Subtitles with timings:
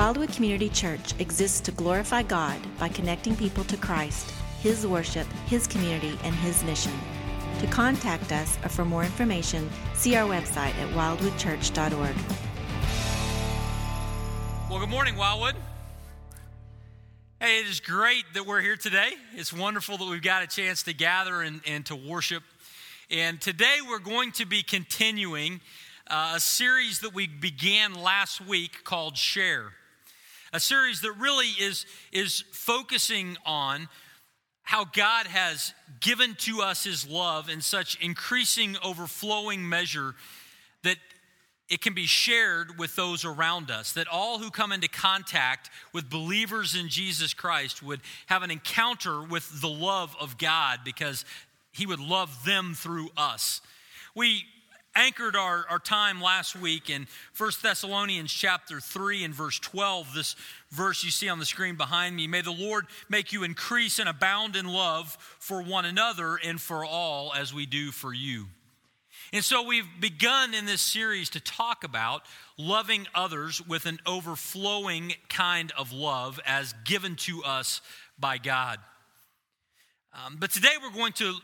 [0.00, 5.66] Wildwood Community Church exists to glorify God by connecting people to Christ, His worship, His
[5.66, 6.92] community, and His mission.
[7.58, 12.16] To contact us or for more information, see our website at wildwoodchurch.org.
[14.70, 15.56] Well, good morning, Wildwood.
[17.38, 19.10] Hey, it is great that we're here today.
[19.34, 22.42] It's wonderful that we've got a chance to gather and, and to worship.
[23.10, 25.60] And today we're going to be continuing
[26.06, 29.74] uh, a series that we began last week called Share
[30.52, 33.88] a series that really is, is focusing on
[34.62, 40.14] how God has given to us his love in such increasing, overflowing measure
[40.84, 40.96] that
[41.68, 43.92] it can be shared with those around us.
[43.92, 49.22] That all who come into contact with believers in Jesus Christ would have an encounter
[49.22, 51.24] with the love of God because
[51.72, 53.60] he would love them through us.
[54.14, 54.44] We
[54.94, 57.06] anchored our, our time last week in
[57.36, 60.14] 1 Thessalonians chapter 3 and verse 12.
[60.14, 60.36] This
[60.70, 62.26] verse you see on the screen behind me.
[62.26, 66.84] May the Lord make you increase and abound in love for one another and for
[66.84, 68.46] all as we do for you.
[69.32, 72.22] And so we've begun in this series to talk about
[72.58, 77.80] loving others with an overflowing kind of love as given to us
[78.18, 78.80] by God.
[80.12, 81.34] Um, but today we're going to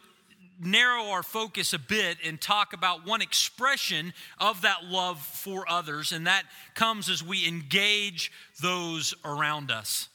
[0.61, 6.13] narrow our focus a bit and talk about one expression of that love for others,
[6.13, 10.09] and that comes as we engage those around us.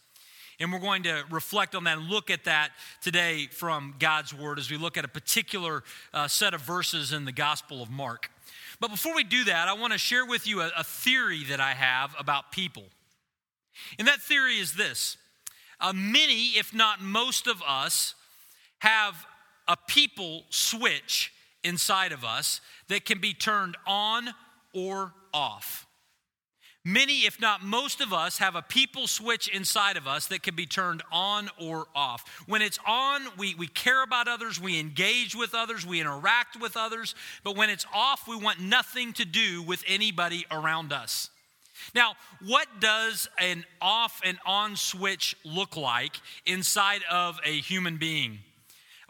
[0.59, 2.69] And we're going to reflect on that and look at that
[3.01, 7.25] today from God's Word as we look at a particular uh, set of verses in
[7.25, 8.29] the Gospel of Mark.
[8.79, 11.59] But before we do that, I want to share with you a, a theory that
[11.59, 12.83] I have about people.
[13.97, 15.17] And that theory is this
[15.79, 18.13] uh, many, if not most of us,
[18.79, 19.25] have
[19.71, 21.31] a people switch
[21.63, 24.29] inside of us that can be turned on
[24.73, 25.87] or off.
[26.83, 30.55] Many, if not most of us, have a people switch inside of us that can
[30.55, 32.43] be turned on or off.
[32.47, 36.75] When it's on, we, we care about others, we engage with others, we interact with
[36.75, 37.15] others.
[37.43, 41.29] But when it's off, we want nothing to do with anybody around us.
[41.95, 42.15] Now,
[42.45, 48.39] what does an off and on switch look like inside of a human being?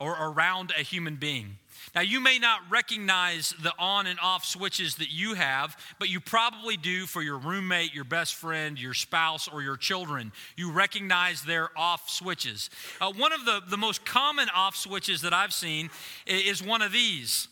[0.01, 1.57] Or around a human being.
[1.94, 6.19] Now, you may not recognize the on and off switches that you have, but you
[6.19, 10.31] probably do for your roommate, your best friend, your spouse, or your children.
[10.56, 12.69] You recognize their off switches.
[13.00, 15.89] Uh, one of the, the most common off switches that I've seen
[16.25, 17.47] is one of these.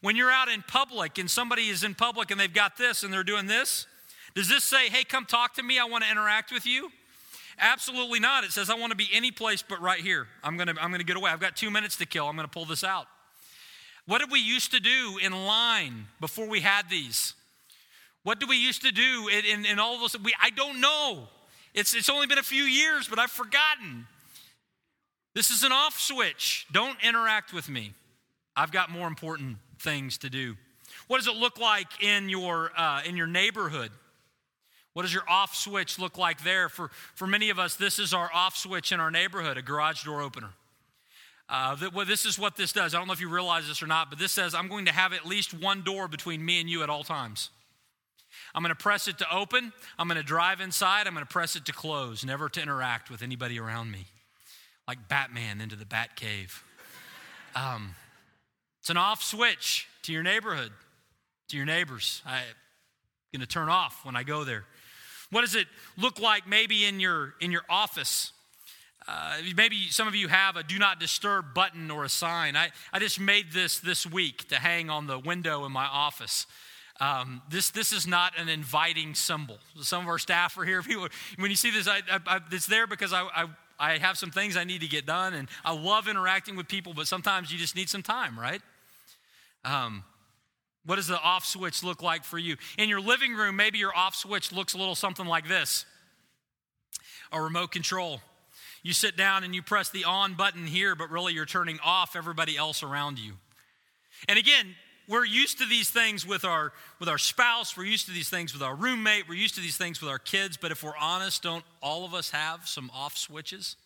[0.00, 3.12] When you're out in public and somebody is in public and they've got this and
[3.12, 3.86] they're doing this,
[4.34, 5.78] does this say, hey, come talk to me?
[5.78, 6.90] I want to interact with you?
[7.60, 8.44] Absolutely not.
[8.44, 10.26] It says, I want to be any place but right here.
[10.42, 11.30] I'm going to, I'm going to get away.
[11.30, 12.26] I've got two minutes to kill.
[12.26, 13.06] I'm going to pull this out.
[14.06, 17.34] What did we used to do in line before we had these?
[18.22, 20.20] What do we used to do in, in, in all of those?
[20.20, 21.28] We, I don't know.
[21.74, 24.06] It's, it's only been a few years, but I've forgotten.
[25.34, 26.66] This is an off switch.
[26.72, 27.92] Don't interact with me.
[28.56, 30.56] I've got more important things to do.
[31.06, 33.90] What does it look like in your, uh, in your neighborhood?
[35.00, 36.68] What does your off switch look like there?
[36.68, 40.04] For, for many of us, this is our off switch in our neighborhood, a garage
[40.04, 40.50] door opener.
[41.48, 42.94] Uh, that, well, this is what this does.
[42.94, 44.92] I don't know if you realize this or not, but this says I'm going to
[44.92, 47.48] have at least one door between me and you at all times.
[48.54, 49.72] I'm going to press it to open.
[49.98, 51.06] I'm going to drive inside.
[51.06, 54.04] I'm going to press it to close, never to interact with anybody around me.
[54.86, 56.62] Like Batman into the Bat Cave.
[57.56, 57.94] Um,
[58.80, 60.72] it's an off switch to your neighborhood,
[61.48, 62.20] to your neighbors.
[62.26, 62.42] I'm
[63.32, 64.66] going to turn off when I go there.
[65.30, 68.32] What does it look like maybe in your, in your office?
[69.06, 72.56] Uh, maybe some of you have a do not disturb button or a sign.
[72.56, 76.46] I, I just made this this week to hang on the window in my office.
[77.00, 79.58] Um, this, this is not an inviting symbol.
[79.80, 80.82] Some of our staff are here.
[80.86, 81.08] People,
[81.38, 83.46] when you see this, I, I, it's there because I, I,
[83.78, 86.92] I have some things I need to get done, and I love interacting with people,
[86.92, 88.60] but sometimes you just need some time, right?
[89.64, 90.04] Um,
[90.84, 92.56] what does the off switch look like for you?
[92.78, 95.84] In your living room, maybe your off switch looks a little something like this
[97.32, 98.20] a remote control.
[98.82, 102.16] You sit down and you press the on button here, but really you're turning off
[102.16, 103.34] everybody else around you.
[104.28, 104.74] And again,
[105.06, 108.52] we're used to these things with our with our spouse, we're used to these things
[108.52, 111.42] with our roommate, we're used to these things with our kids, but if we're honest,
[111.42, 113.76] don't all of us have some off switches?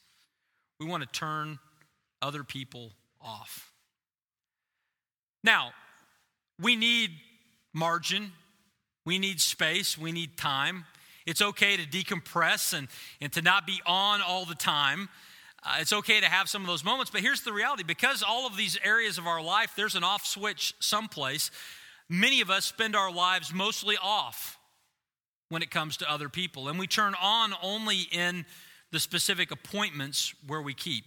[0.79, 1.59] We want to turn
[2.21, 3.73] other people off.
[5.43, 5.73] Now,
[6.61, 7.11] we need
[7.73, 8.33] margin,
[9.05, 10.85] we need space, we need time.
[11.27, 12.89] It's okay to decompress and,
[13.21, 15.09] and to not be on all the time.
[15.63, 18.47] Uh, it's okay to have some of those moments, but here's the reality because all
[18.47, 21.51] of these areas of our life, there's an off switch someplace.
[22.09, 24.59] Many of us spend our lives mostly off.
[25.49, 26.69] when it comes to other people.
[26.69, 28.45] And we turn on only in
[28.91, 31.05] the specific appointments where we keep.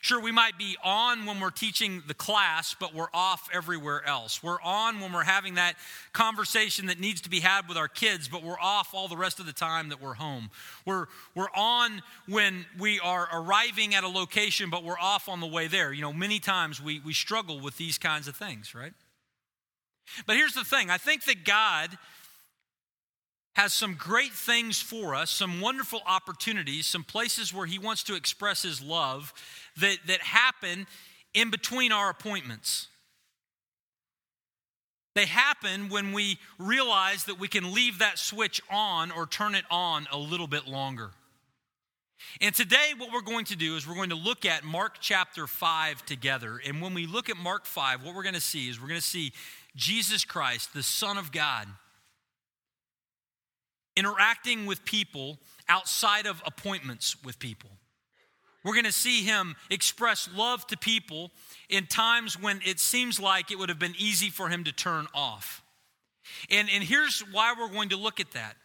[0.00, 4.42] Sure, we might be on when we're teaching the class, but we're off everywhere else.
[4.42, 5.74] We're on when we're having that
[6.12, 9.40] conversation that needs to be had with our kids, but we're off all the rest
[9.40, 10.50] of the time that we're home.
[10.84, 15.46] We're, we're on when we are arriving at a location, but we're off on the
[15.46, 15.92] way there.
[15.92, 18.92] You know, many times we, we struggle with these kinds of things, right?
[20.26, 21.96] But here's the thing I think that God
[23.54, 28.14] has some great things for us, some wonderful opportunities, some places where He wants to
[28.14, 29.32] express His love
[29.78, 30.86] that, that happen
[31.34, 32.88] in between our appointments.
[35.14, 39.64] They happen when we realize that we can leave that switch on or turn it
[39.70, 41.10] on a little bit longer.
[42.40, 45.46] And today, what we're going to do is we're going to look at Mark chapter
[45.46, 46.60] 5 together.
[46.66, 49.00] And when we look at Mark 5, what we're going to see is we're going
[49.00, 49.32] to see
[49.74, 51.66] Jesus Christ, the Son of God
[53.96, 55.38] interacting with people
[55.68, 57.70] outside of appointments with people.
[58.66, 61.30] We're going to see him express love to people
[61.68, 65.06] in times when it seems like it would have been easy for him to turn
[65.14, 65.62] off.
[66.50, 68.56] And, and here's why we're going to look at that.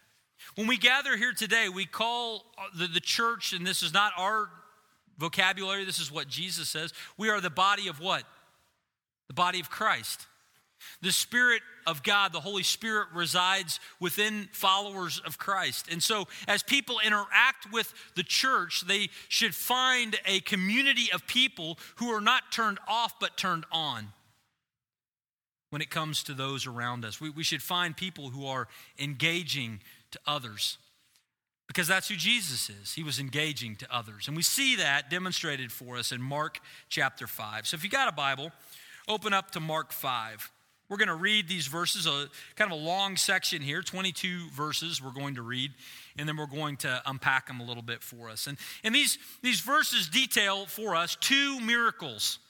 [0.56, 4.12] When we gather here today, we call uh, the, the church, and this is not
[4.18, 4.48] our
[5.18, 6.92] vocabulary, this is what Jesus says.
[7.16, 8.24] We are the body of what?
[9.28, 10.26] The body of Christ.
[11.00, 15.88] The Spirit of God, the Holy Spirit, resides within followers of Christ.
[15.90, 21.78] And so, as people interact with the church, they should find a community of people
[21.96, 24.08] who are not turned off but turned on
[25.70, 27.20] when it comes to those around us.
[27.20, 28.68] We, we should find people who are
[28.98, 29.80] engaging
[30.10, 30.78] to others
[31.66, 32.92] because that's who Jesus is.
[32.92, 34.28] He was engaging to others.
[34.28, 37.66] And we see that demonstrated for us in Mark chapter 5.
[37.66, 38.52] So, if you got a Bible,
[39.08, 40.50] open up to Mark 5.
[40.92, 45.00] We're going to read these verses, a kind of a long section here, 22 verses
[45.02, 45.70] we're going to read,
[46.18, 48.46] and then we're going to unpack them a little bit for us.
[48.46, 52.40] And, and these, these verses detail for us two miracles.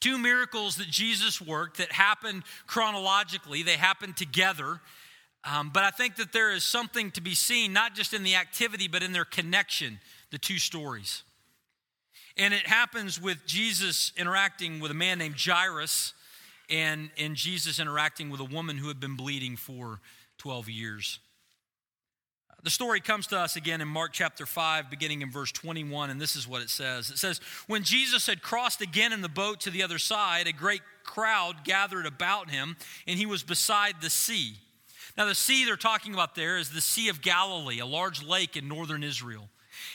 [0.00, 4.80] Two miracles that Jesus worked that happened chronologically, they happened together.
[5.44, 8.34] Um, but I think that there is something to be seen, not just in the
[8.34, 10.00] activity, but in their connection,
[10.32, 11.22] the two stories.
[12.36, 16.12] And it happens with Jesus interacting with a man named Jairus
[16.70, 20.00] and, and Jesus interacting with a woman who had been bleeding for
[20.38, 21.18] 12 years.
[22.64, 26.20] The story comes to us again in Mark chapter 5, beginning in verse 21, and
[26.20, 27.08] this is what it says.
[27.08, 30.52] It says, When Jesus had crossed again in the boat to the other side, a
[30.52, 32.76] great crowd gathered about him,
[33.06, 34.54] and he was beside the sea.
[35.16, 38.56] Now, the sea they're talking about there is the Sea of Galilee, a large lake
[38.56, 39.48] in northern Israel.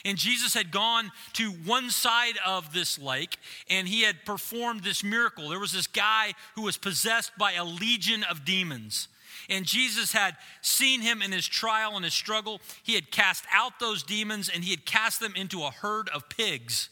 [0.04, 3.36] And Jesus had gone to one side of this lake
[3.68, 5.48] and he had performed this miracle.
[5.48, 9.08] There was this guy who was possessed by a legion of demons.
[9.50, 12.60] And Jesus had seen him in his trial and his struggle.
[12.82, 16.28] He had cast out those demons and he had cast them into a herd of
[16.28, 16.88] pigs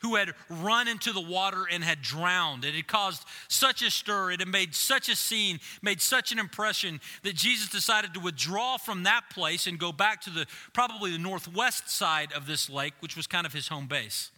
[0.00, 2.64] who had run into the water and had drowned.
[2.64, 6.38] It had caused such a stir, it had made such a scene, made such an
[6.38, 11.10] impression that Jesus decided to withdraw from that place and go back to the probably
[11.10, 14.30] the northwest side of this lake, which was kind of his home base.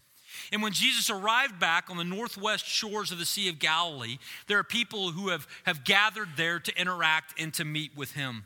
[0.52, 4.58] And when Jesus arrived back on the northwest shores of the Sea of Galilee, there
[4.58, 8.44] are people who have, have gathered there to interact and to meet with him.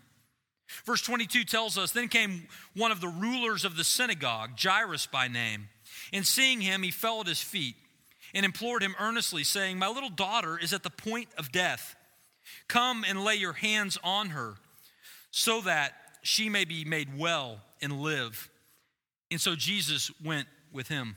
[0.84, 5.28] Verse 22 tells us Then came one of the rulers of the synagogue, Jairus by
[5.28, 5.68] name.
[6.12, 7.76] And seeing him, he fell at his feet
[8.34, 11.94] and implored him earnestly, saying, My little daughter is at the point of death.
[12.68, 14.54] Come and lay your hands on her,
[15.30, 18.50] so that she may be made well and live.
[19.30, 21.16] And so Jesus went with him.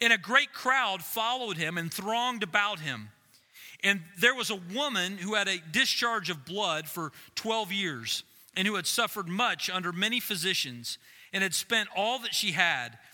[0.00, 3.10] And a great crowd followed him and thronged about him.
[3.82, 8.22] And there was a woman who had a discharge of blood for 12 years
[8.56, 10.98] and who had suffered much under many physicians
[11.32, 12.98] and had spent all that she had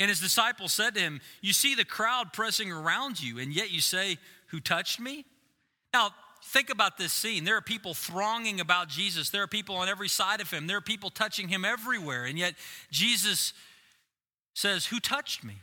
[0.00, 3.70] And his disciples said to him, You see the crowd pressing around you, and yet
[3.70, 4.16] you say,
[4.46, 5.26] Who touched me?
[5.92, 6.10] Now,
[6.42, 7.44] think about this scene.
[7.44, 10.78] There are people thronging about Jesus, there are people on every side of him, there
[10.78, 12.54] are people touching him everywhere, and yet
[12.90, 13.52] Jesus
[14.54, 15.56] says, Who touched me?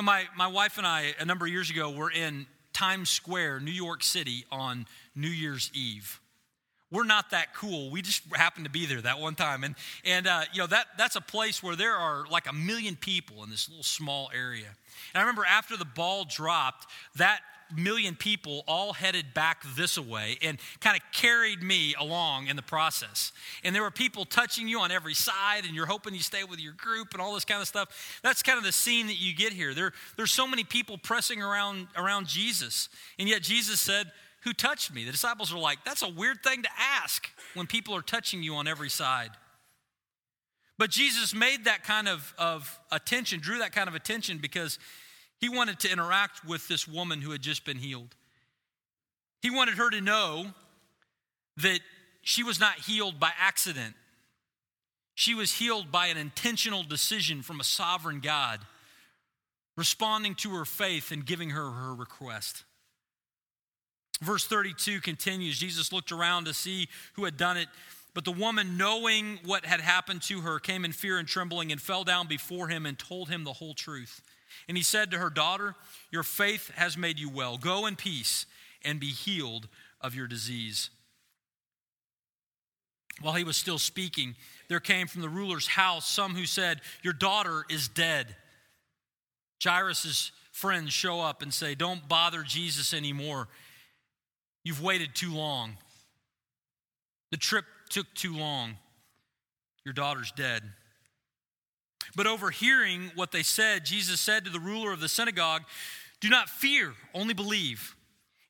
[0.00, 3.72] My, my wife and I, a number of years ago, were in Times Square, New
[3.72, 6.20] York City, on New Year's Eve.
[6.92, 7.90] We're not that cool.
[7.90, 9.64] We just happened to be there that one time.
[9.64, 12.96] And, and uh, you know, that, that's a place where there are like a million
[12.96, 14.68] people in this little small area.
[15.14, 17.40] And I remember after the ball dropped, that
[17.74, 22.62] million people all headed back this way and kind of carried me along in the
[22.62, 23.32] process.
[23.64, 26.60] And there were people touching you on every side, and you're hoping you stay with
[26.60, 28.20] your group and all this kind of stuff.
[28.22, 29.74] That's kind of the scene that you get here.
[29.74, 32.88] There, there's so many people pressing around, around Jesus.
[33.18, 34.12] And yet Jesus said,
[34.44, 35.04] Who touched me?
[35.04, 38.54] The disciples are like, That's a weird thing to ask when people are touching you
[38.54, 39.30] on every side.
[40.78, 44.78] But Jesus made that kind of, of attention, drew that kind of attention because
[45.38, 48.16] he wanted to interact with this woman who had just been healed.
[49.42, 50.46] He wanted her to know
[51.58, 51.80] that
[52.22, 53.94] she was not healed by accident.
[55.14, 58.60] She was healed by an intentional decision from a sovereign God,
[59.76, 62.64] responding to her faith and giving her her request.
[64.22, 67.68] Verse 32 continues Jesus looked around to see who had done it,
[68.14, 71.80] but the woman, knowing what had happened to her, came in fear and trembling and
[71.80, 74.22] fell down before him and told him the whole truth.
[74.68, 75.74] And he said to her, Daughter,
[76.10, 77.58] your faith has made you well.
[77.58, 78.46] Go in peace
[78.84, 79.66] and be healed
[80.00, 80.90] of your disease.
[83.20, 84.36] While he was still speaking,
[84.68, 88.36] there came from the ruler's house some who said, Your daughter is dead.
[89.62, 93.48] Jairus' friends show up and say, Don't bother Jesus anymore.
[94.64, 95.76] You've waited too long.
[97.30, 98.76] The trip took too long.
[99.84, 100.62] Your daughter's dead.
[102.14, 105.62] But overhearing what they said, Jesus said to the ruler of the synagogue,
[106.20, 107.96] Do not fear, only believe.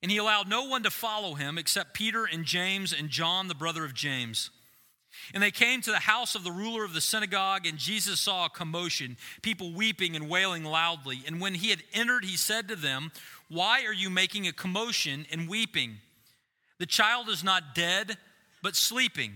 [0.03, 3.55] And he allowed no one to follow him except Peter and James and John, the
[3.55, 4.51] brother of James.
[5.33, 8.47] And they came to the house of the ruler of the synagogue, and Jesus saw
[8.47, 11.23] a commotion, people weeping and wailing loudly.
[11.27, 13.13] And when he had entered, he said to them,
[13.53, 15.99] Why are you making a commotion and weeping?
[16.79, 18.17] The child is not dead,
[18.63, 19.35] but sleeping.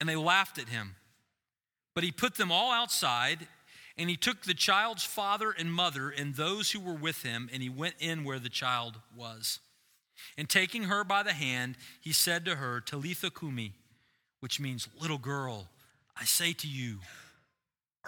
[0.00, 0.96] And they laughed at him.
[1.94, 3.48] But he put them all outside,
[3.98, 7.62] and he took the child's father and mother and those who were with him, and
[7.62, 9.60] he went in where the child was.
[10.38, 13.74] And taking her by the hand, he said to her, Talitha Kumi,
[14.40, 15.68] which means, little girl,
[16.16, 17.00] I say to you,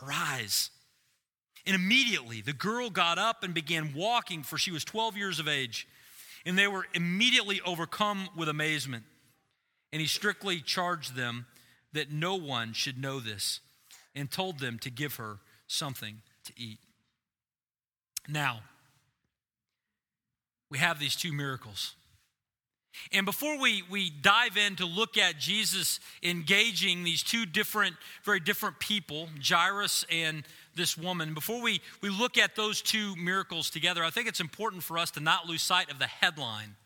[0.03, 0.71] arise.
[1.67, 5.49] And immediately the girl got up and began walking, for she was 12 years of
[5.49, 5.89] age.
[6.47, 9.05] And they were immediately overcome with amazement.
[9.93, 11.47] And he strictly charged them
[11.93, 13.61] that no one should know this
[14.15, 16.79] and told them to give her something to eat.
[18.29, 18.61] Now,
[20.71, 21.95] we have these two miracles.
[23.13, 28.41] And before we, we dive in to look at Jesus engaging these two different, very
[28.41, 30.45] different people, Jairus and
[30.77, 34.83] this woman, before we, we look at those two miracles together, I think it's important
[34.83, 36.77] for us to not lose sight of the headline.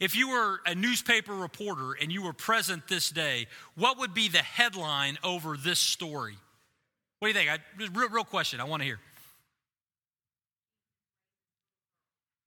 [0.00, 4.28] If you were a newspaper reporter and you were present this day, what would be
[4.28, 6.36] the headline over this story?
[7.18, 7.50] What do you think?
[7.50, 8.60] I, real, real question.
[8.60, 8.98] I want to hear.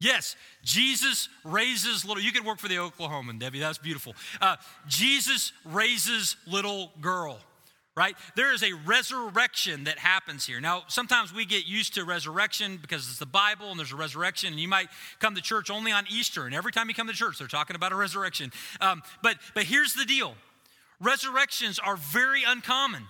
[0.01, 2.23] Yes, Jesus raises little.
[2.23, 3.59] You can work for the Oklahoman, Debbie.
[3.59, 4.15] That's beautiful.
[4.39, 4.55] Uh,
[4.87, 7.39] Jesus raises little girl
[7.99, 8.15] right?
[8.37, 10.61] There is a resurrection that happens here.
[10.61, 14.53] Now, sometimes we get used to resurrection because it's the Bible and there's a resurrection,
[14.53, 14.87] and you might
[15.19, 17.75] come to church only on Easter, and every time you come to church, they're talking
[17.75, 18.53] about a resurrection.
[18.79, 20.35] Um, but, but here's the deal
[21.01, 23.03] resurrections are very uncommon.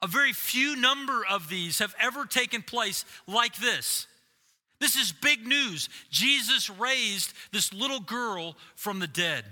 [0.00, 4.06] A very few number of these have ever taken place like this.
[4.78, 5.88] This is big news.
[6.08, 9.44] Jesus raised this little girl from the dead.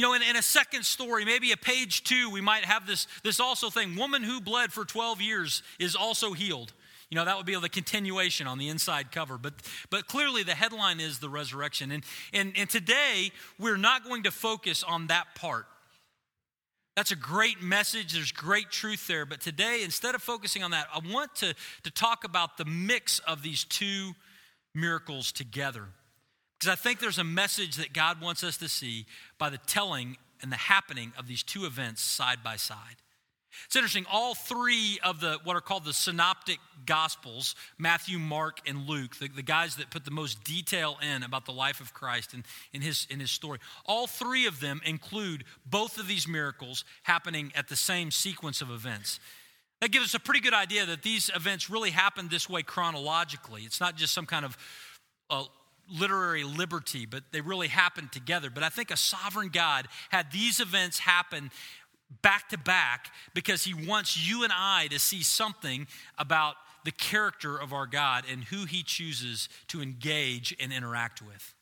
[0.00, 3.06] You know, in, in a second story, maybe a page two, we might have this,
[3.22, 6.72] this also thing woman who bled for 12 years is also healed.
[7.10, 9.36] You know, that would be the continuation on the inside cover.
[9.36, 9.52] But,
[9.90, 11.92] but clearly, the headline is the resurrection.
[11.92, 12.02] And,
[12.32, 15.66] and, and today, we're not going to focus on that part.
[16.96, 18.14] That's a great message.
[18.14, 19.26] There's great truth there.
[19.26, 23.18] But today, instead of focusing on that, I want to, to talk about the mix
[23.18, 24.12] of these two
[24.74, 25.88] miracles together.
[26.60, 29.06] Because I think there's a message that God wants us to see
[29.38, 32.96] by the telling and the happening of these two events side by side.
[33.64, 38.86] It's interesting, all three of the what are called the synoptic gospels, Matthew, Mark, and
[38.86, 42.34] Luke, the, the guys that put the most detail in about the life of Christ
[42.34, 46.84] and in his, in his story, all three of them include both of these miracles
[47.02, 49.18] happening at the same sequence of events.
[49.80, 53.62] That gives us a pretty good idea that these events really happened this way chronologically.
[53.62, 54.58] It's not just some kind of
[55.30, 55.44] uh,
[55.90, 58.50] literary liberty, but they really happened together.
[58.50, 61.50] But I think a sovereign God had these events happen
[62.22, 65.86] back to back because he wants you and I to see something
[66.18, 71.54] about the character of our God and who he chooses to engage and interact with.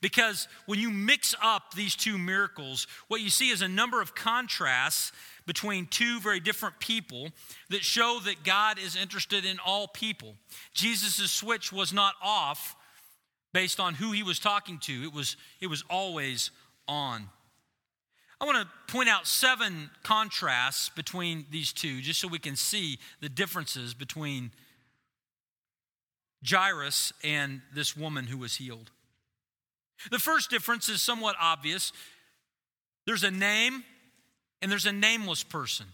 [0.00, 4.14] Because when you mix up these two miracles, what you see is a number of
[4.14, 5.12] contrasts
[5.46, 7.30] between two very different people
[7.70, 10.34] that show that God is interested in all people.
[10.74, 12.76] Jesus' switch was not off
[13.52, 16.50] based on who he was talking to, it was, it was always
[16.86, 17.28] on.
[18.40, 22.98] I want to point out seven contrasts between these two, just so we can see
[23.20, 24.50] the differences between
[26.48, 28.90] Jairus and this woman who was healed.
[30.10, 31.92] The first difference is somewhat obvious
[33.06, 33.82] there's a name
[34.62, 35.86] and there's a nameless person.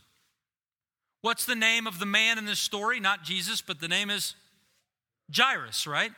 [1.22, 3.00] What's the name of the man in this story?
[3.00, 4.34] Not Jesus, but the name is
[5.34, 6.12] Jairus, right?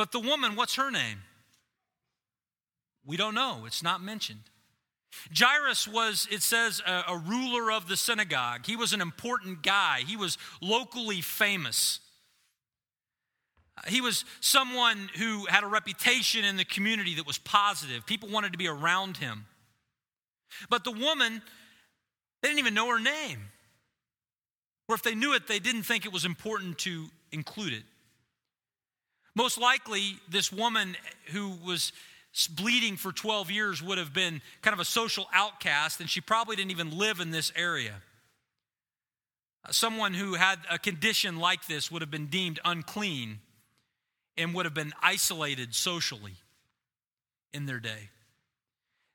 [0.00, 1.18] But the woman, what's her name?
[3.04, 3.64] We don't know.
[3.66, 4.40] It's not mentioned.
[5.38, 8.64] Jairus was, it says, a, a, ruler of the synagogue.
[8.64, 12.00] He was an important guy, he was locally famous.
[13.88, 18.06] He was someone who had a reputation in the community that was positive.
[18.06, 19.44] People wanted to be around him.
[20.70, 21.42] But the woman,
[22.40, 23.50] they didn't even know her name.
[24.88, 27.82] Or if they knew it, they didn't think it was important to include it.
[29.34, 30.96] Most likely, this woman
[31.26, 31.92] who was
[32.48, 36.56] bleeding for 12 years would have been kind of a social outcast, and she probably
[36.56, 37.94] didn't even live in this area.
[39.64, 43.40] Uh, someone who had a condition like this would have been deemed unclean
[44.36, 46.34] and would have been isolated socially
[47.52, 48.10] in their day.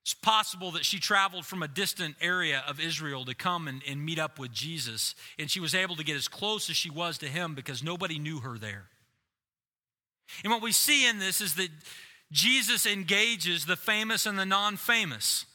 [0.03, 4.05] It's possible that she traveled from a distant area of Israel to come and, and
[4.05, 7.17] meet up with Jesus, and she was able to get as close as she was
[7.19, 8.85] to him because nobody knew her there.
[10.43, 11.69] And what we see in this is that
[12.31, 15.45] Jesus engages the famous and the non famous.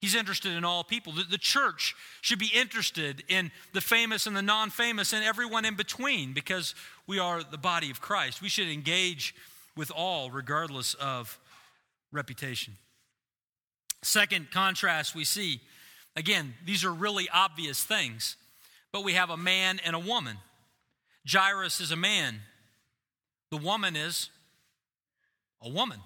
[0.00, 1.12] He's interested in all people.
[1.12, 5.76] The, church should be interested in the famous and the non famous and everyone in
[5.76, 6.74] between because
[7.06, 8.42] we are the body of Christ.
[8.42, 9.32] We should engage
[9.76, 11.38] with all regardless of
[12.10, 12.74] reputation.
[14.02, 15.60] Second contrast we see
[16.16, 18.36] again, these are really obvious things,
[18.92, 20.36] but we have a man and a woman.
[21.30, 22.40] Jairus is a man,
[23.52, 24.30] the woman is
[25.60, 26.00] a woman.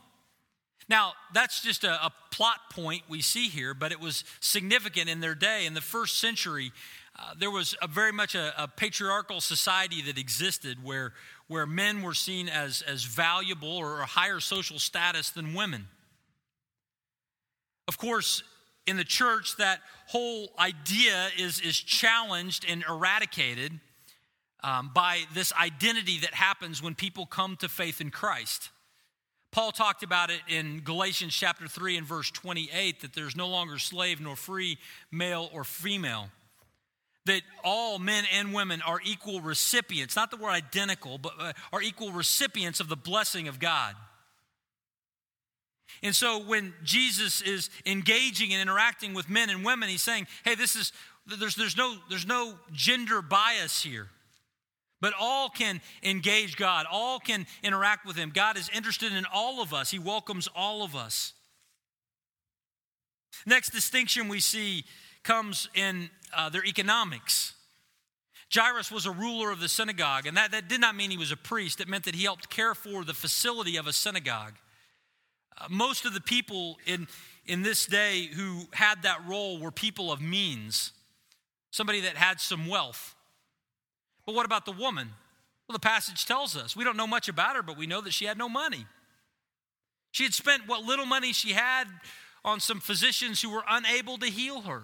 [0.88, 5.20] Now, that's just a, a, plot point we see here, but it was significant in
[5.20, 5.64] their day.
[5.64, 6.70] In the first century,
[7.18, 11.14] uh, there was a very much a, a, patriarchal society that existed where,
[11.46, 15.86] where men were seen as, as valuable or a higher social status than women.
[17.88, 18.42] Of course,
[18.86, 19.78] in the church, that
[20.08, 23.80] whole idea is, is challenged and eradicated
[24.62, 28.70] um, by this identity that happens when people come to faith in Christ.
[29.52, 33.78] Paul talked about it in Galatians chapter 3 and verse 28 that there's no longer
[33.78, 34.78] slave nor free,
[35.10, 36.28] male or female.
[37.24, 41.82] That all men and women are equal recipients, not that we're identical, but uh, are
[41.82, 43.94] equal recipients of the blessing of God.
[46.02, 50.54] And so when Jesus is engaging and interacting with men and women, he's saying, hey,
[50.54, 50.92] this is,
[51.26, 54.08] there's, there's, no, there's no gender bias here.
[55.06, 58.32] But all can engage God, all can interact with Him.
[58.34, 61.32] God is interested in all of us, He welcomes all of us.
[63.46, 64.82] Next distinction we see
[65.22, 67.54] comes in uh, their economics.
[68.52, 71.30] Jairus was a ruler of the synagogue, and that, that did not mean he was
[71.30, 71.80] a priest.
[71.80, 74.54] It meant that he helped care for the facility of a synagogue.
[75.56, 77.06] Uh, most of the people in,
[77.44, 80.90] in this day who had that role were people of means,
[81.70, 83.15] somebody that had some wealth.
[84.26, 85.08] But what about the woman?
[85.68, 86.76] Well, the passage tells us.
[86.76, 88.84] We don't know much about her, but we know that she had no money.
[90.10, 91.84] She had spent what little money she had
[92.44, 94.82] on some physicians who were unable to heal her.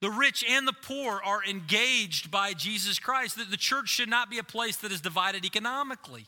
[0.00, 3.38] The rich and the poor are engaged by Jesus Christ.
[3.38, 6.26] That the church should not be a place that is divided economically.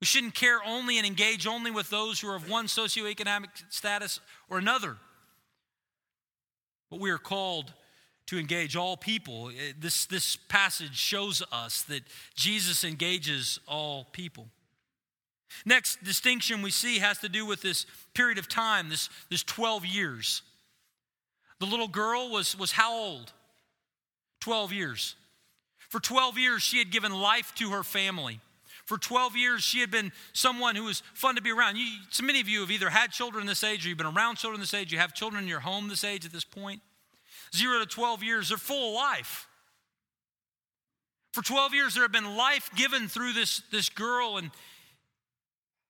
[0.00, 4.20] We shouldn't care only and engage only with those who are of one socioeconomic status
[4.48, 4.96] or another.
[6.90, 7.72] But we are called
[8.28, 9.46] to engage all people.
[9.46, 12.02] Uh, this, this passage shows us that
[12.34, 14.46] Jesus engages all people.
[15.64, 19.86] Next distinction we see has to do with this period of time, this, this 12
[19.86, 20.42] years.
[21.58, 23.32] The little girl was, was how old?
[24.40, 25.16] 12 years.
[25.88, 28.40] For 12 years, she had given life to her family.
[28.84, 31.76] For 12 years, she had been someone who was fun to be around.
[31.76, 34.36] You, so many of you have either had children this age or you've been around
[34.36, 34.92] children this age.
[34.92, 36.82] You have children in your home this age at this point.
[37.54, 39.46] Zero to 12 years, they're full of life.
[41.32, 44.38] For 12 years, there have been life given through this, this girl.
[44.38, 44.50] And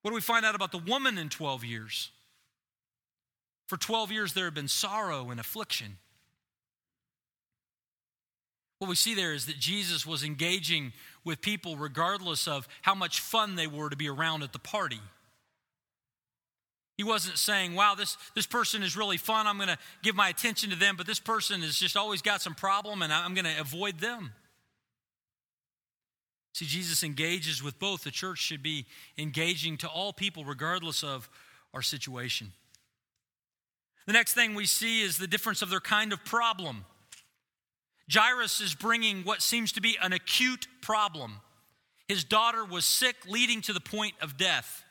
[0.02, 2.10] what do we find out about the woman in 12 years?
[3.66, 5.98] For 12 years, there have been sorrow and affliction.
[8.78, 10.92] What we see there is that Jesus was engaging
[11.24, 15.00] with people regardless of how much fun they were to be around at the party.
[16.98, 19.46] He wasn't saying, wow, this, this person is really fun.
[19.46, 22.42] I'm going to give my attention to them, but this person has just always got
[22.42, 24.32] some problem and I'm going to avoid them.
[26.54, 28.02] See, Jesus engages with both.
[28.02, 28.84] The church should be
[29.16, 31.30] engaging to all people, regardless of
[31.72, 32.50] our situation.
[34.08, 36.84] The next thing we see is the difference of their kind of problem.
[38.12, 41.34] Jairus is bringing what seems to be an acute problem.
[42.08, 44.82] His daughter was sick, leading to the point of death.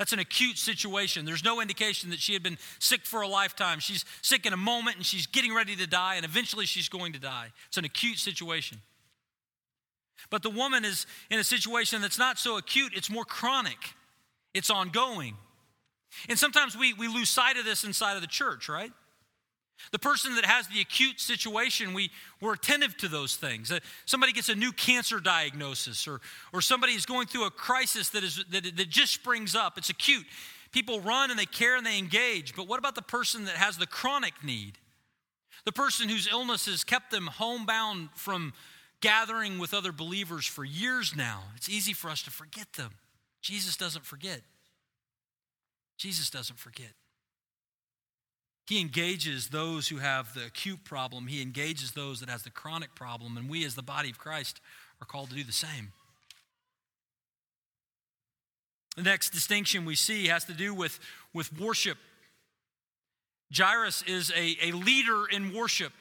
[0.00, 1.26] That's an acute situation.
[1.26, 3.80] There's no indication that she had been sick for a lifetime.
[3.80, 7.12] She's sick in a moment and she's getting ready to die, and eventually she's going
[7.12, 7.52] to die.
[7.68, 8.78] It's an acute situation.
[10.30, 13.76] But the woman is in a situation that's not so acute, it's more chronic,
[14.54, 15.36] it's ongoing.
[16.30, 18.92] And sometimes we, we lose sight of this inside of the church, right?
[19.92, 23.72] The person that has the acute situation, we, we're attentive to those things.
[23.72, 26.20] Uh, somebody gets a new cancer diagnosis, or,
[26.52, 29.78] or somebody is going through a crisis that, is, that, that just springs up.
[29.78, 30.26] It's acute.
[30.72, 32.54] People run and they care and they engage.
[32.54, 34.78] But what about the person that has the chronic need?
[35.64, 38.52] The person whose illness has kept them homebound from
[39.00, 41.42] gathering with other believers for years now.
[41.56, 42.92] It's easy for us to forget them.
[43.42, 44.42] Jesus doesn't forget.
[45.96, 46.92] Jesus doesn't forget.
[48.70, 51.26] He engages those who have the acute problem.
[51.26, 53.36] He engages those that has the chronic problem.
[53.36, 54.60] And we, as the body of Christ,
[55.02, 55.90] are called to do the same.
[58.94, 61.00] The next distinction we see has to do with,
[61.34, 61.98] with worship.
[63.52, 65.92] Jairus is a, a leader in worship.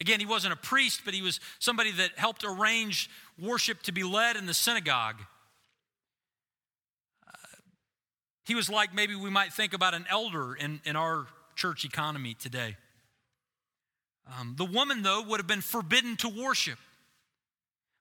[0.00, 3.08] Again, he wasn't a priest, but he was somebody that helped arrange
[3.40, 5.20] worship to be led in the synagogue.
[7.24, 7.36] Uh,
[8.46, 12.34] he was like maybe we might think about an elder in, in our church economy
[12.34, 12.76] today.
[14.38, 16.78] Um, the woman, though, would have been forbidden to worship.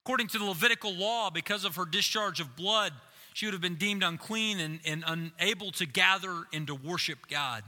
[0.06, 2.94] According to the Levitical law, because of her discharge of blood,
[3.34, 7.64] she would have been deemed unclean and, and unable to gather and to worship God.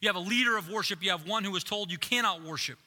[0.00, 2.78] You have a leader of worship, you have one who was told you cannot worship.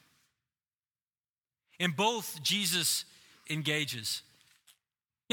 [1.80, 3.06] In both, Jesus
[3.50, 4.22] engages.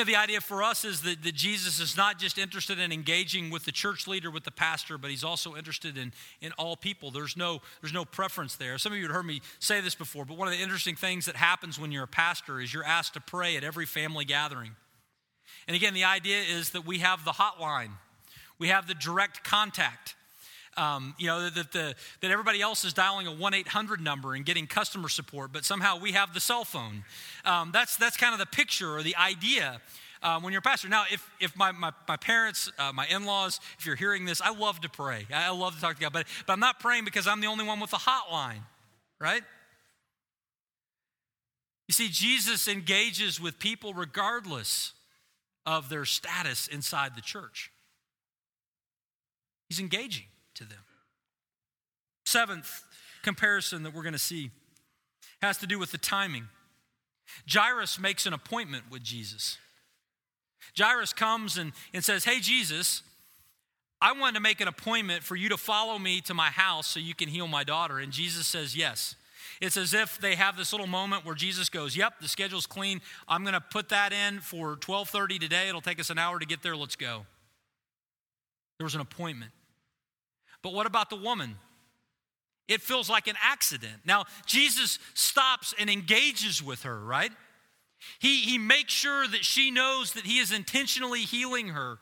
[0.05, 3.65] The idea for us is that, that Jesus is not just interested in engaging with
[3.65, 7.11] the church leader, with the pastor, but he's also interested in, in all people.
[7.11, 8.79] There's no, there's no preference there.
[8.79, 11.27] Some of you have heard me say this before, but one of the interesting things
[11.27, 14.73] that happens when you're a pastor is you're asked to pray at every family gathering.
[15.69, 17.93] And again, the idea is that we have the hotline,
[18.59, 20.15] we have the direct contact.
[20.81, 24.47] Um, you know, that, the, that everybody else is dialing a 1 800 number and
[24.47, 27.05] getting customer support, but somehow we have the cell phone.
[27.45, 29.83] Um, that's, that's kind of the picture or the idea
[30.23, 30.89] um, when you're a pastor.
[30.89, 34.41] Now, if, if my, my, my parents, uh, my in laws, if you're hearing this,
[34.41, 35.27] I love to pray.
[35.31, 37.67] I love to talk to God, but, but I'm not praying because I'm the only
[37.67, 38.63] one with a hotline,
[39.21, 39.43] right?
[41.89, 44.95] You see, Jesus engages with people regardless
[45.67, 47.71] of their status inside the church.
[49.69, 50.25] He's engaging
[50.61, 50.79] to them.
[52.27, 52.85] Seventh
[53.23, 54.51] comparison that we're going to see
[55.43, 56.49] has to do with the timing.
[57.51, 59.59] Jairus makes an appointment with Jesus.
[60.79, 63.03] Jairus comes and, and says, Hey, Jesus,
[64.01, 67.01] I want to make an appointment for you to follow me to my house so
[67.01, 67.99] you can heal my daughter.
[67.99, 69.17] And Jesus says, Yes.
[69.61, 73.03] It's as if they have this little moment where Jesus goes, "Yep, the schedule's clean.
[73.29, 75.69] I'm going to put that in for 12:30 today.
[75.69, 76.75] It'll take us an hour to get there.
[76.75, 77.27] Let's go."
[78.79, 79.53] There was an appointment.
[80.63, 81.57] But what about the woman?
[82.69, 84.03] It feels like an accident.
[84.05, 87.33] Now, Jesus stops and engages with her, right?
[88.19, 91.99] He, he makes sure that she knows that he is intentionally healing her.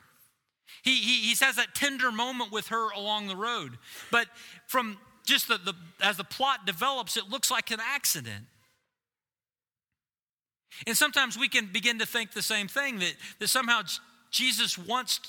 [0.83, 3.79] He, he, he has that tender moment with her along the road.
[4.11, 4.27] But
[4.67, 8.45] from just the, the, as the plot develops, it looks like an accident.
[10.87, 13.83] And sometimes we can begin to think the same thing that, that somehow
[14.31, 15.21] Jesus wants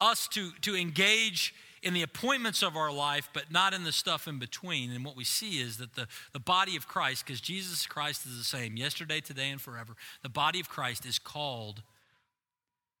[0.00, 4.28] us to, to engage in the appointments of our life, but not in the stuff
[4.28, 4.92] in between.
[4.92, 8.38] And what we see is that the, the body of Christ, because Jesus Christ is
[8.38, 11.82] the same yesterday, today, and forever, the body of Christ is called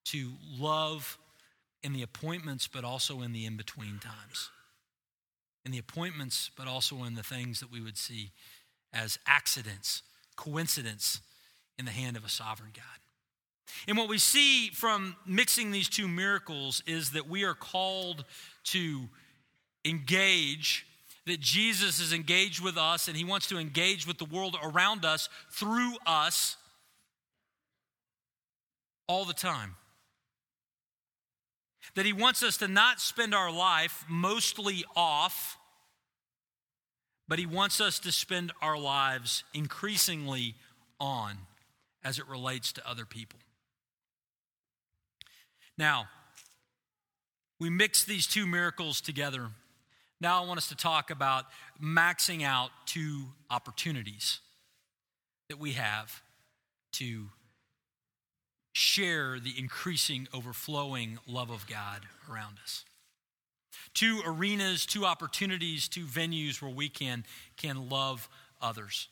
[0.06, 1.16] to love
[1.82, 4.50] in the appointments, but also in the in between times.
[5.64, 8.32] In the appointments, but also in the things that we would see
[8.92, 10.02] as accidents,
[10.36, 11.20] coincidence
[11.78, 12.84] in the hand of a sovereign God.
[13.86, 18.24] And what we see from mixing these two miracles is that we are called
[18.64, 19.08] to
[19.84, 20.86] engage,
[21.26, 25.04] that Jesus is engaged with us and he wants to engage with the world around
[25.04, 26.56] us through us
[29.06, 29.76] all the time.
[31.94, 35.58] That he wants us to not spend our life mostly off,
[37.28, 40.54] but he wants us to spend our lives increasingly
[40.98, 41.36] on
[42.04, 43.38] as it relates to other people.
[45.76, 46.06] Now,
[47.62, 49.48] we mix these two miracles together.
[50.20, 51.44] Now, I want us to talk about
[51.80, 54.40] maxing out two opportunities
[55.48, 56.22] that we have
[56.94, 57.28] to
[58.72, 62.84] share the increasing, overflowing love of God around us.
[63.94, 67.24] Two arenas, two opportunities, two venues where we can,
[67.56, 68.28] can love
[68.60, 69.06] others.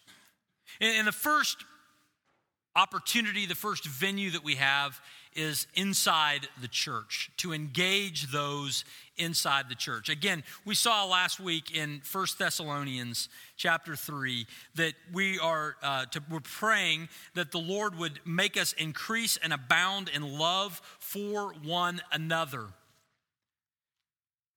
[0.80, 1.56] And, the first
[2.74, 5.00] opportunity, the first venue that we have
[5.34, 8.84] is inside the church, to engage those
[9.16, 10.08] inside the church.
[10.08, 16.22] Again, we saw last week in First Thessalonians chapter 3 that we are uh, to,
[16.30, 22.00] we're praying that the Lord would make us increase and abound in love for one
[22.12, 22.66] another.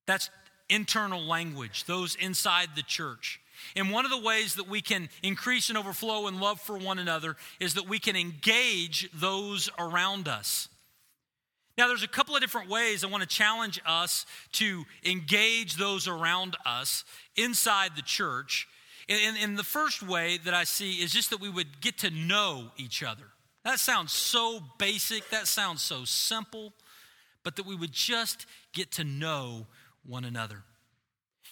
[0.05, 0.29] That's
[0.69, 3.39] internal language, those inside the church.
[3.75, 6.99] And one of the ways that we can increase and overflow in love for one
[6.99, 10.69] another is that we can engage those around us.
[11.77, 16.07] Now, there's a couple of different ways I want to challenge us to engage those
[16.07, 17.03] around us
[17.35, 18.67] inside the church.
[19.09, 22.09] And, and, the first way that I see is just that we would get to
[22.09, 23.23] know each other.
[23.65, 26.73] That sounds so basic, that sounds so simple,
[27.43, 29.65] but that we would just get to know
[30.05, 30.63] one another.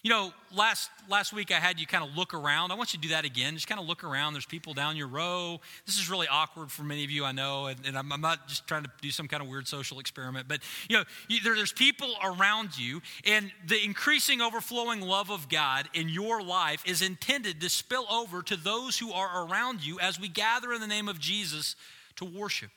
[0.04, 2.72] You know, last last week I had you kind of look around.
[2.72, 3.54] I want you to do that again.
[3.54, 4.34] Just kind of look around.
[4.34, 5.60] There's people down your row.
[5.86, 8.48] This is really awkward for many of you, I know, and, and I'm, I'm, not
[8.48, 10.48] just trying to do some kind of weird social experiment.
[10.48, 15.50] But you know, you, there, there's people around you, and the increasing, overflowing love of
[15.50, 20.00] God in your life is intended to spill over to those who are around you
[20.00, 21.76] as we gather in the name of Jesus
[22.16, 22.72] to worship.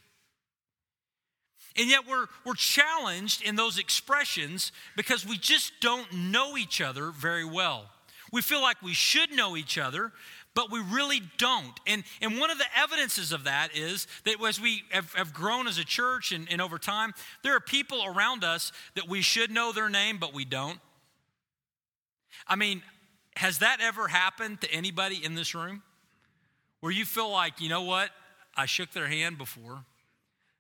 [1.77, 7.11] And yet we're, we're challenged in those expressions because we just don't know each other
[7.11, 7.87] very well.
[8.33, 10.13] We feel like we should know each other,
[10.55, 11.79] but we really don't.
[11.87, 15.67] And, and one of the evidences of that is that as we have, have grown
[15.67, 19.51] as a church and, and over time, there are people around us that we should
[19.51, 20.79] know their name, but we don't.
[22.47, 22.83] I mean,
[23.37, 25.83] has that ever happened to anybody in this room?
[26.81, 28.11] Where you feel like, you know what,
[28.57, 29.85] I shook their hand before,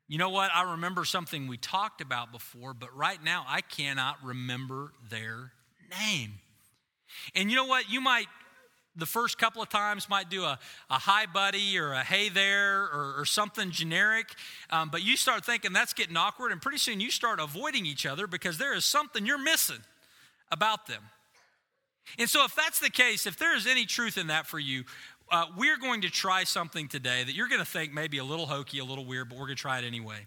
[0.09, 0.51] you know what?
[0.55, 5.53] I remember something we talked about before, but right now I cannot remember their
[5.99, 6.35] name.
[7.35, 7.91] And you know what?
[7.91, 8.27] You might,
[8.97, 10.59] the first couple of times, might do a,
[10.91, 14.27] a hi, buddy, or a hey there, or, or something generic.
[14.69, 18.05] Um, but you start thinking that's getting awkward, and pretty soon you start avoiding each
[18.05, 19.81] other because there is something you're missing
[20.53, 21.03] about them.
[22.19, 24.85] And so, if that's the case, if there is any truth in that for you,
[25.31, 28.47] uh, we're going to try something today that you're going to think maybe a little
[28.47, 30.27] hokey, a little weird, but we're going to try it anyway.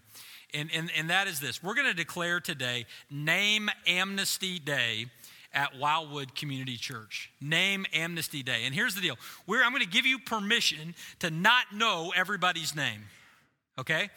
[0.54, 5.06] And, and, and that is this we're going to declare today Name Amnesty Day
[5.52, 7.30] at Wildwood Community Church.
[7.40, 8.62] Name Amnesty Day.
[8.64, 12.74] And here's the deal we're, I'm going to give you permission to not know everybody's
[12.74, 13.04] name,
[13.78, 14.10] okay?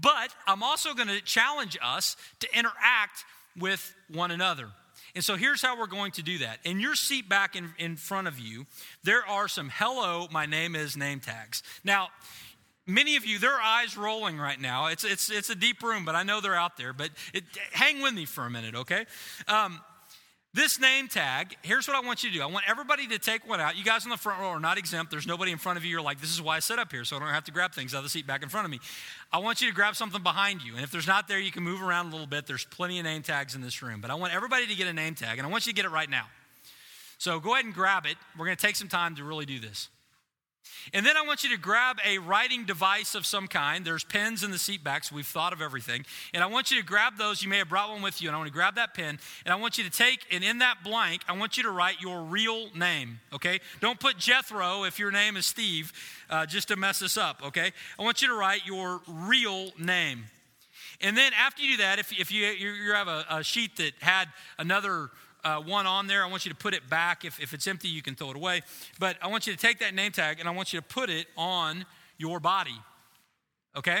[0.00, 3.24] But I'm also going to challenge us to interact
[3.58, 4.68] with one another.
[5.14, 6.58] And so here's how we're going to do that.
[6.64, 8.66] In your seat back in, in front of you,
[9.04, 11.62] there are some hello, my name is name tags.
[11.84, 12.08] Now,
[12.86, 14.86] many of you, their eyes rolling right now.
[14.86, 16.92] It's, it's, it's a deep room, but I know they're out there.
[16.92, 19.04] But it, hang with me for a minute, okay?
[19.48, 19.80] Um,
[20.54, 22.42] this name tag, here's what I want you to do.
[22.42, 23.76] I want everybody to take one out.
[23.76, 25.10] You guys in the front row are not exempt.
[25.10, 25.90] There's nobody in front of you.
[25.90, 27.72] You're like, this is why I sit up here, so I don't have to grab
[27.72, 28.78] things out of the seat back in front of me.
[29.32, 30.74] I want you to grab something behind you.
[30.74, 32.46] And if there's not there, you can move around a little bit.
[32.46, 34.02] There's plenty of name tags in this room.
[34.02, 35.86] But I want everybody to get a name tag, and I want you to get
[35.86, 36.26] it right now.
[37.16, 38.16] So go ahead and grab it.
[38.38, 39.88] We're going to take some time to really do this.
[40.92, 43.84] And then I want you to grab a writing device of some kind.
[43.84, 45.12] There's pens in the seat backs.
[45.12, 46.04] We've thought of everything.
[46.34, 47.42] And I want you to grab those.
[47.42, 48.28] You may have brought one with you.
[48.28, 49.18] And I want to grab that pen.
[49.44, 52.00] And I want you to take, and in that blank, I want you to write
[52.00, 53.60] your real name, okay?
[53.80, 55.92] Don't put Jethro if your name is Steve,
[56.28, 57.72] uh, just to mess us up, okay?
[57.98, 60.24] I want you to write your real name.
[61.00, 63.92] And then after you do that, if, if you, you have a, a sheet that
[64.00, 65.10] had another
[65.44, 66.24] uh, one on there.
[66.24, 67.24] I want you to put it back.
[67.24, 68.62] If, if it's empty, you can throw it away.
[68.98, 71.10] But I want you to take that name tag and I want you to put
[71.10, 71.84] it on
[72.18, 72.78] your body.
[73.76, 74.00] Okay?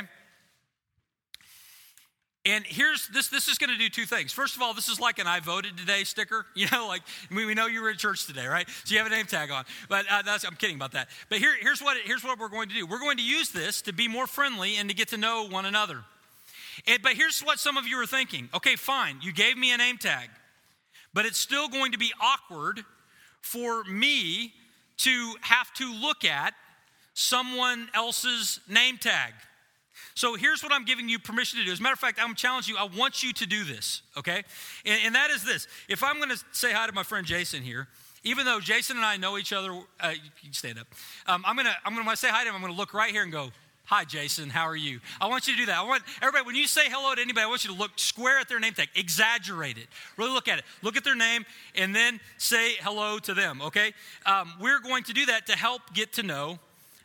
[2.44, 4.32] And here's this this is going to do two things.
[4.32, 6.46] First of all, this is like an I voted today sticker.
[6.54, 8.68] You know, like we, we know you were at church today, right?
[8.84, 9.64] So you have a name tag on.
[9.88, 11.08] But uh, I'm kidding about that.
[11.28, 13.82] But here, here's, what, here's what we're going to do we're going to use this
[13.82, 16.04] to be more friendly and to get to know one another.
[16.86, 19.76] And, but here's what some of you are thinking okay, fine, you gave me a
[19.76, 20.28] name tag.
[21.14, 22.84] But it's still going to be awkward
[23.40, 24.52] for me
[24.98, 26.54] to have to look at
[27.14, 29.32] someone else's name tag.
[30.14, 31.72] So here's what I'm giving you permission to do.
[31.72, 34.42] As a matter of fact, I'm challenging you, I want you to do this, okay?
[34.84, 35.66] And, and that is this.
[35.88, 37.88] If I'm gonna say hi to my friend Jason here,
[38.24, 40.86] even though Jason and I know each other, uh, you stand up.
[41.26, 43.10] Um, I'm gonna, I'm gonna when I say hi to him, I'm gonna look right
[43.10, 43.50] here and go,
[43.92, 44.48] Hi, Jason.
[44.48, 45.00] How are you?
[45.20, 45.76] I want you to do that.
[45.76, 48.38] I want everybody, when you say hello to anybody, I want you to look square
[48.38, 49.86] at their name tag, exaggerate it.
[50.16, 50.64] Really look at it.
[50.80, 53.92] Look at their name and then say hello to them, okay?
[54.24, 56.58] Um, we're going to do that to help get to know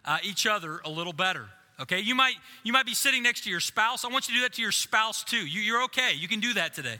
[0.05, 1.49] uh, each other a little better.
[1.81, 4.05] Okay, you might you might be sitting next to your spouse.
[4.05, 5.45] I want you to do that to your spouse too.
[5.45, 6.13] You, are okay.
[6.13, 6.99] You can do that today,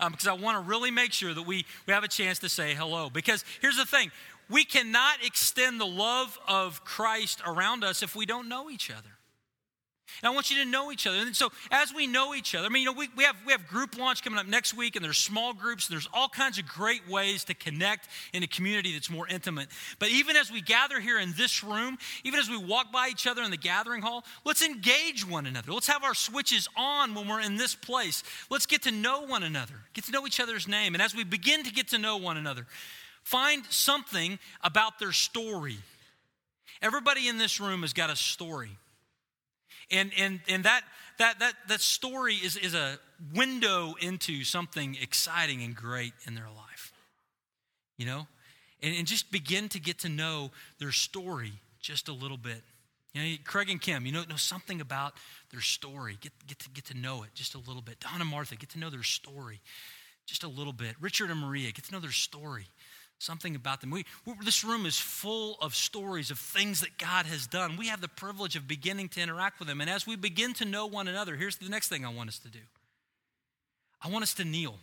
[0.00, 2.48] um, because I want to really make sure that we we have a chance to
[2.48, 3.08] say hello.
[3.10, 4.10] Because here's the thing:
[4.48, 9.19] we cannot extend the love of Christ around us if we don't know each other.
[10.22, 11.18] And I want you to know each other.
[11.18, 13.52] And so as we know each other, I mean, you know, we, we, have, we
[13.52, 16.58] have group launch coming up next week, and there's small groups, and there's all kinds
[16.58, 19.68] of great ways to connect in a community that's more intimate.
[19.98, 23.26] But even as we gather here in this room, even as we walk by each
[23.26, 25.72] other in the gathering hall, let's engage one another.
[25.72, 28.22] Let's have our switches on when we're in this place.
[28.50, 30.94] Let's get to know one another, get to know each other's name.
[30.94, 32.66] And as we begin to get to know one another,
[33.22, 35.78] find something about their story.
[36.82, 38.70] Everybody in this room has got a story.
[39.90, 40.82] And, and, and that,
[41.18, 42.98] that, that, that story is, is a
[43.34, 46.92] window into something exciting and great in their life.
[47.96, 48.26] You know?
[48.82, 52.62] And, and just begin to get to know their story just a little bit.
[53.12, 55.14] You know, Craig and Kim, you know, know something about
[55.50, 56.16] their story.
[56.20, 57.98] Get, get, to, get to know it just a little bit.
[57.98, 59.60] Don and Martha, get to know their story
[60.26, 60.94] just a little bit.
[61.00, 62.66] Richard and Maria, get to know their story
[63.20, 63.90] something about them.
[63.90, 64.04] We,
[64.42, 67.76] this room is full of stories of things that God has done.
[67.76, 69.80] We have the privilege of beginning to interact with them.
[69.80, 72.38] And as we begin to know one another, here's the next thing I want us
[72.40, 72.60] to do
[74.02, 74.78] I want us to kneel.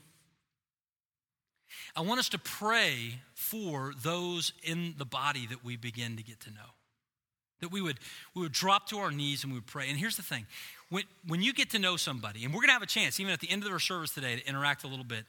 [1.95, 6.39] I want us to pray for those in the body that we begin to get
[6.41, 6.69] to know.
[7.59, 7.97] That we would,
[8.35, 9.89] we would drop to our knees and we would pray.
[9.89, 10.45] And here's the thing
[10.89, 13.33] when, when you get to know somebody, and we're going to have a chance, even
[13.33, 15.25] at the end of our service today, to interact a little bit,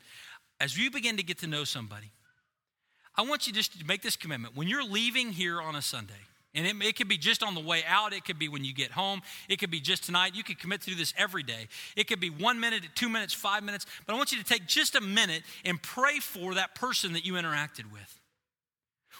[0.60, 2.10] as you begin to get to know somebody,
[3.18, 4.56] I want you just to make this commitment.
[4.56, 6.14] When you're leaving here on a Sunday,
[6.54, 8.12] and it, it, could be just on the way out.
[8.12, 9.20] It could be when you get home.
[9.48, 10.34] It could be just tonight.
[10.34, 11.68] You could commit to do this every day.
[11.94, 13.84] It could be one minute, two minutes, five minutes.
[14.06, 17.26] But I want you to take just a minute and pray for that person that
[17.26, 18.20] you interacted with.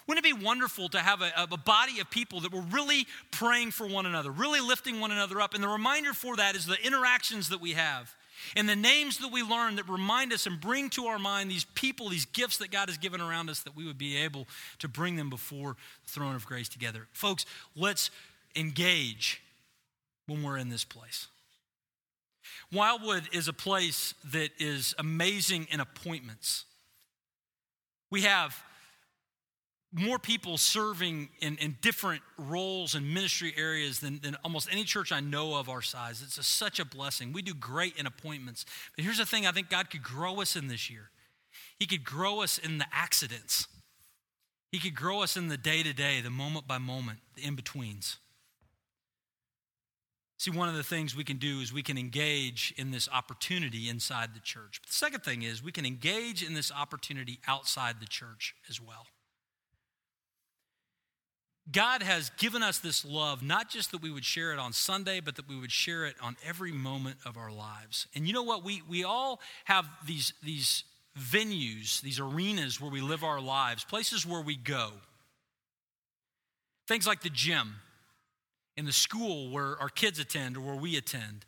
[0.07, 3.73] Wouldn't it be wonderful to have a, a body of people that were really praying
[3.73, 5.53] for one another, really lifting one another up?
[5.53, 8.15] And the reminder for that is the interactions that we have.
[8.57, 11.64] And the names that we learn that remind us and bring to our mind these
[11.74, 14.46] people, these gifts that God has given around us, that we would be able
[14.79, 17.07] to bring them before the throne of grace together.
[17.12, 17.46] Folks,
[17.77, 18.11] let's
[18.57, 19.42] engage
[20.27, 21.29] when we're in this place.
[22.72, 26.64] Wildwood is a place that is amazing in appointments.
[28.11, 28.62] We have
[29.92, 35.12] more people serving in, in different roles and ministry areas than, than almost any church
[35.12, 36.22] I know of our size.
[36.22, 37.33] It's a, such a blessing.
[37.33, 38.66] We do great in appointments.
[38.94, 41.11] But here's the thing I think God could grow us in this year
[41.79, 43.66] He could grow us in the accidents,
[44.70, 47.57] He could grow us in the day to day, the moment by moment, the in
[47.57, 48.18] betweens.
[50.38, 53.88] See, one of the things we can do is we can engage in this opportunity
[53.88, 54.79] inside the church.
[54.81, 58.81] But the second thing is we can engage in this opportunity outside the church as
[58.81, 59.07] well.
[61.70, 65.20] God has given us this love, not just that we would share it on Sunday,
[65.20, 68.07] but that we would share it on every moment of our lives.
[68.14, 68.64] And you know what?
[68.64, 70.85] We, we all have these, these
[71.18, 74.92] venues, these arenas where we live our lives, places where we go.
[76.87, 77.74] Things like the gym,
[78.78, 81.44] in the school where our kids attend or where we attend,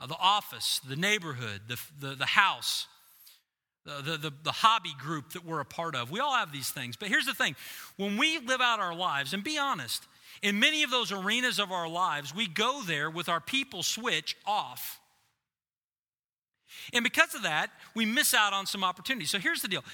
[0.00, 2.88] uh, the office, the neighborhood, the, the, the house,
[3.84, 6.10] the, the, the, hobby group that we're a part of.
[6.10, 6.96] We all have these things.
[6.96, 7.56] But here's the thing
[7.96, 10.06] when we live out our lives, and be honest,
[10.40, 14.36] in many of those arenas of our lives, we go there with our people switch
[14.46, 15.00] off.
[16.92, 19.30] And because of that, we miss out on some opportunities.
[19.30, 19.84] So here's the deal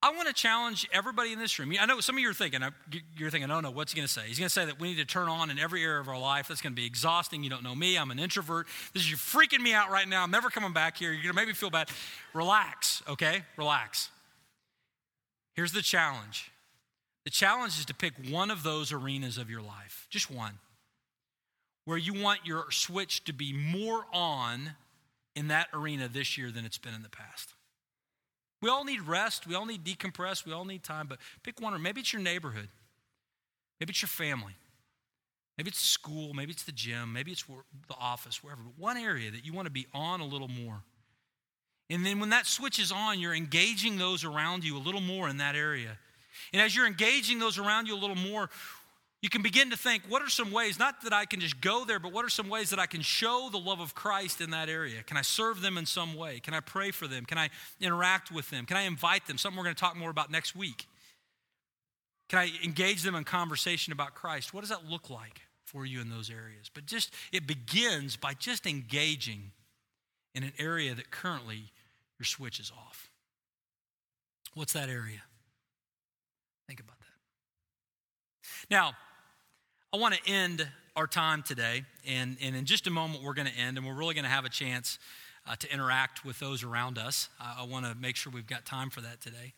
[0.00, 1.74] I want to challenge everybody in this room.
[1.80, 2.70] I know some of you are thinking, uh,
[3.16, 4.22] you're thinking, oh no, what's he going to say?
[4.28, 6.18] He's going to say that we need to turn on in every area of our
[6.18, 6.46] life.
[6.46, 7.42] That's going to be exhausting.
[7.42, 7.98] You don't know me.
[7.98, 8.68] I'm an introvert.
[8.94, 10.22] This is you freaking me out right now.
[10.22, 11.10] I'm never coming back here.
[11.10, 11.88] You're going to make me feel bad.
[12.32, 13.42] Relax, okay?
[13.56, 14.10] Relax.
[15.54, 16.52] Here's the challenge.
[17.24, 20.60] The challenge is to pick one of those arenas of your life, just one,
[21.86, 24.74] where you want your switch to be more on
[25.34, 27.54] in that arena this year than it's been in the past.
[28.60, 29.46] We all need rest.
[29.46, 30.44] We all need decompress.
[30.44, 31.06] We all need time.
[31.06, 32.68] But pick one, or maybe it's your neighborhood.
[33.80, 34.54] Maybe it's your family.
[35.56, 36.34] Maybe it's school.
[36.34, 37.12] Maybe it's the gym.
[37.12, 38.62] Maybe it's the office, wherever.
[38.62, 40.82] But one area that you want to be on a little more.
[41.90, 45.38] And then when that switches on, you're engaging those around you a little more in
[45.38, 45.96] that area.
[46.52, 48.50] And as you're engaging those around you a little more,
[49.20, 51.84] you can begin to think what are some ways, not that I can just go
[51.84, 54.50] there, but what are some ways that I can show the love of Christ in
[54.50, 55.02] that area?
[55.02, 56.38] Can I serve them in some way?
[56.38, 57.24] Can I pray for them?
[57.24, 57.50] Can I
[57.80, 58.64] interact with them?
[58.64, 59.36] Can I invite them?
[59.36, 60.86] Something we're going to talk more about next week.
[62.28, 64.54] Can I engage them in conversation about Christ?
[64.54, 66.70] What does that look like for you in those areas?
[66.72, 69.50] But just, it begins by just engaging
[70.34, 71.72] in an area that currently
[72.20, 73.10] your switch is off.
[74.54, 75.22] What's that area?
[76.68, 77.06] Think about that.
[78.70, 78.92] Now,
[79.90, 83.48] I want to end our time today, and, and in just a moment, we're going
[83.48, 84.98] to end, and we're really going to have a chance
[85.46, 87.30] uh, to interact with those around us.
[87.40, 89.54] I, I want to make sure we've got time for that today.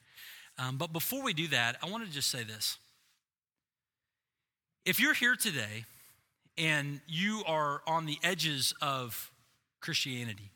[0.56, 2.78] Um, but before we do that, I want to just say this.
[4.84, 5.84] If you're here today
[6.56, 9.32] and you are on the edges of
[9.80, 10.52] Christianity,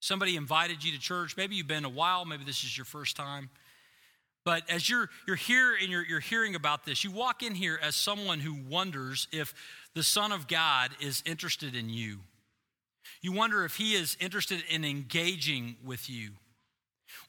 [0.00, 3.16] somebody invited you to church, maybe you've been a while, maybe this is your first
[3.16, 3.48] time.
[4.44, 7.78] But as you're, you're here and you're, you're hearing about this, you walk in here
[7.82, 9.54] as someone who wonders if
[9.94, 12.18] the Son of God is interested in you.
[13.22, 16.32] You wonder if he is interested in engaging with you.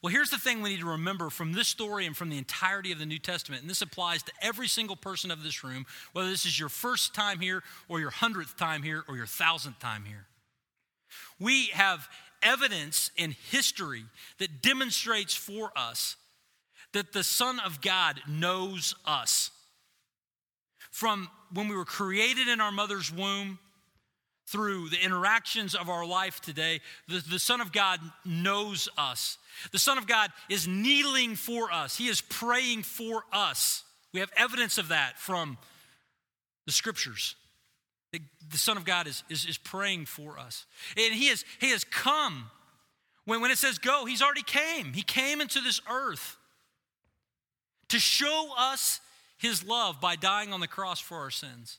[0.02, 2.92] Well, here's the thing we need to remember from this story and from the entirety
[2.92, 6.28] of the New Testament, and this applies to every single person of this room, whether
[6.28, 10.04] this is your first time here, or your hundredth time here, or your thousandth time
[10.04, 10.26] here.
[11.40, 12.08] We have
[12.42, 14.04] evidence in history
[14.38, 16.16] that demonstrates for us
[16.96, 19.50] that the Son of God knows us.
[20.90, 23.58] From when we were created in our mother's womb
[24.46, 29.36] through the interactions of our life today, the, the Son of God knows us.
[29.72, 33.84] The Son of God is kneeling for us, He is praying for us.
[34.14, 35.58] We have evidence of that from
[36.64, 37.36] the scriptures.
[38.12, 40.64] The, the Son of God is, is, is praying for us.
[40.96, 42.50] And He, is, he has come.
[43.26, 44.94] When, when it says go, He's already came.
[44.94, 46.38] He came into this earth
[47.88, 49.00] to show us
[49.38, 51.78] His love by dying on the cross for our sins.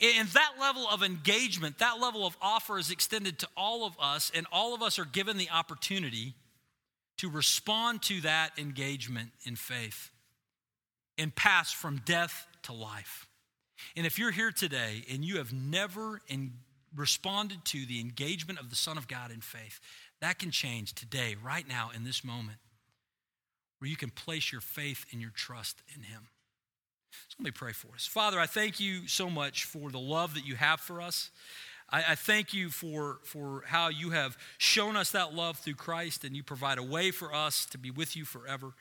[0.00, 4.30] And that level of engagement, that level of offer is extended to all of us,
[4.34, 6.34] and all of us are given the opportunity
[7.18, 10.10] to respond to that engagement in faith
[11.18, 13.26] and pass from death to life.
[13.96, 16.52] And if you're here today and you have never in,
[16.96, 19.80] responded to the engagement of the Son of God in faith,
[20.20, 22.58] that can change today, right now, in this moment,
[23.82, 26.28] where you can place your faith and your trust in Him.
[27.10, 28.06] So let me pray for us.
[28.06, 31.30] Father, I thank you so much for the love that you have for us.
[31.90, 36.22] I, I, thank you for, for how you have shown us that love through Christ
[36.22, 38.72] and you provide a way for us to be with you forever.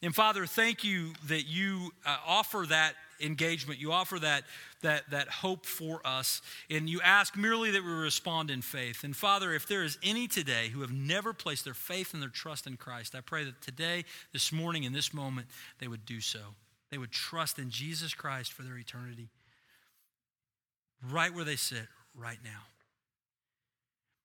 [0.00, 3.80] And Father, thank you that you uh, offer that engagement.
[3.80, 4.44] You offer that,
[4.82, 6.42] that, that hope for us.
[6.70, 9.04] And you ask merely that we respond in faith.
[9.04, 12.28] And Father, if there is any today who have never placed their faith and their
[12.28, 15.46] trust in Christ, I pray that today, this morning, in this moment,
[15.78, 16.40] they would do so.
[16.90, 19.28] They would trust in Jesus Christ for their eternity,
[21.10, 22.60] right where they sit right now.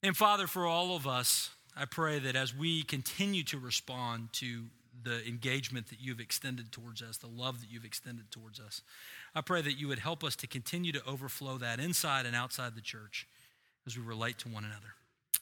[0.02, 4.66] And Father, for all of us, I pray that as we continue to respond to
[5.04, 8.82] the engagement that you've extended towards us, the love that you've extended towards us,
[9.36, 12.76] I pray that you would help us to continue to overflow that inside and outside
[12.76, 13.28] the church
[13.86, 14.94] as we relate to one another.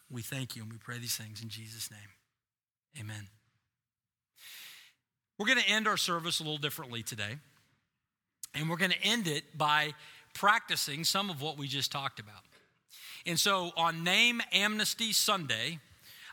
[0.10, 2.00] We thank you and we pray these things in Jesus' name.
[3.00, 3.28] Amen.
[5.38, 7.38] We're going to end our service a little differently today.
[8.54, 9.94] And we're going to end it by
[10.34, 12.42] practicing some of what we just talked about.
[13.26, 15.80] And so on Name Amnesty Sunday,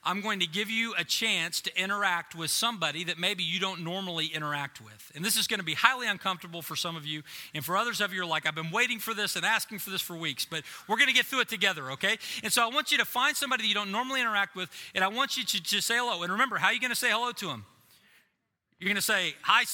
[0.04, 3.82] I'm going to give you a chance to interact with somebody that maybe you don't
[3.82, 5.12] normally interact with.
[5.14, 7.22] And this is going to be highly uncomfortable for some of you.
[7.54, 9.90] And for others of you, are like, I've been waiting for this and asking for
[9.90, 12.18] this for weeks, but we're going to get through it together, okay?
[12.42, 15.02] And so I want you to find somebody that you don't normally interact with, and
[15.02, 16.22] I want you to just say hello.
[16.22, 17.64] And remember, how are you going to say hello to them?
[18.78, 19.64] You're going to say, Hi,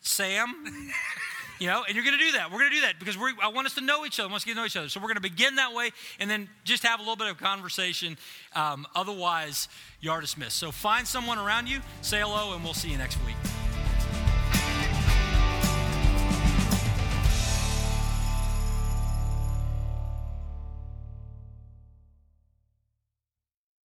[0.00, 0.54] Sam.
[1.60, 2.50] you know, and you're going to do that.
[2.50, 4.28] We're going to do that because I want us to know each other.
[4.28, 4.88] I want us to get to know each other.
[4.88, 7.36] So we're going to begin that way and then just have a little bit of
[7.36, 8.16] conversation.
[8.56, 9.68] Um, otherwise,
[10.00, 10.56] you are dismissed.
[10.56, 13.36] So find someone around you, say hello, and we'll see you next week.